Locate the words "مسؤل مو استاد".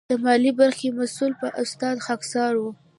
0.99-1.95